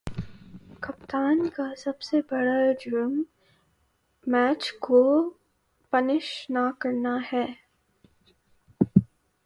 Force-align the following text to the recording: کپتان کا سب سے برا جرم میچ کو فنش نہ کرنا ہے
کپتان 0.79 1.47
کا 1.49 1.63
سب 1.77 2.01
سے 2.01 2.21
برا 2.21 2.71
جرم 2.79 3.21
میچ 4.27 4.71
کو 4.79 5.01
فنش 5.93 6.29
نہ 6.49 6.69
کرنا 6.79 7.17
ہے 7.33 7.45